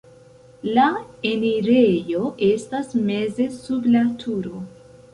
[0.77, 0.85] La
[1.33, 4.69] enirejo estas meze sub la turo.